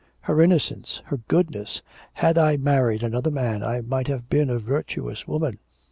[0.21, 0.99] 'Her innocence!
[1.05, 1.83] her goodness!
[2.13, 5.59] Had I married another man I might have been a virtuous woman.